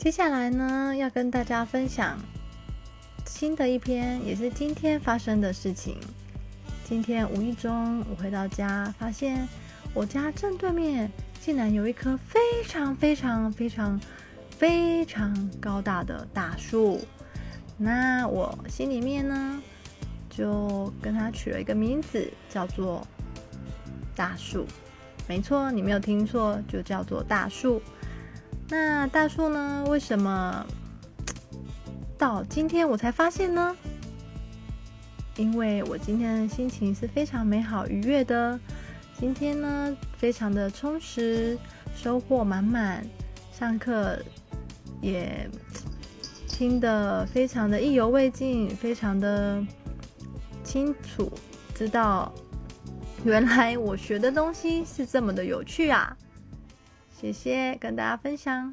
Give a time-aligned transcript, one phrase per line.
[0.00, 2.18] 接下来呢，要跟大家分享
[3.26, 5.98] 新的一篇，也是今天发生的事情。
[6.84, 9.46] 今天无意中我回到家，发现
[9.92, 14.00] 我家正对面竟然有一棵非常非常非常
[14.48, 17.02] 非常高大的大树。
[17.76, 19.62] 那我心里面呢，
[20.30, 23.06] 就跟它取了一个名字，叫做
[24.16, 24.66] 大树。
[25.28, 27.82] 没错，你没有听错，就叫做大树。
[28.70, 29.84] 那大树呢？
[29.88, 30.64] 为什么
[32.16, 33.76] 到今天我才发现呢？
[35.36, 38.58] 因为我今天的心情是非常美好愉悦的，
[39.18, 41.58] 今天呢非常的充实，
[41.96, 43.04] 收获满满，
[43.50, 44.16] 上课
[45.00, 45.50] 也
[46.46, 49.60] 听得非常的意犹未尽，非常的
[50.62, 51.28] 清楚，
[51.74, 52.32] 知道。
[53.24, 56.16] 原来我学的东西是这么的有趣啊！
[57.20, 58.66] 谢谢，跟大家分享。